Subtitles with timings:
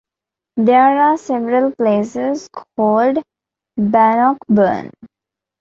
[0.57, 3.19] There are several places called
[3.77, 4.89] Bannockburn.